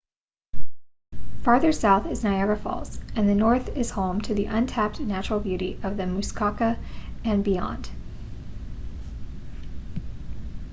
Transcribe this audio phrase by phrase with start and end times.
[1.43, 5.79] farther south is niagara falls and the north is home to the untapped natural beauty
[5.83, 6.79] of the muskoka
[7.23, 7.87] and beyond